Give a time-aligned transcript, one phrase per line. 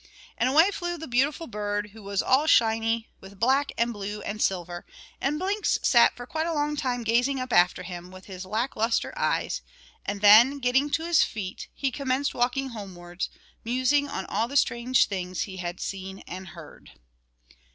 [0.35, 4.41] And away flew the beautiful bird, who was all shiny with black and blue and
[4.41, 4.83] silver;
[5.21, 8.75] and Blinks sat for quite a long time gazing up after him with his lack
[8.75, 9.61] lustre eyes;
[10.03, 13.29] and then, getting to his feet, he commenced walking homewards,
[13.63, 16.93] musing on all the strange things he had seen and heard.